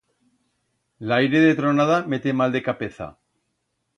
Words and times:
L'aire 1.09 1.41
de 1.43 1.51
tronada 1.59 1.99
mete 2.13 2.35
mal 2.39 2.57
de 2.57 2.65
capeza. 2.69 3.13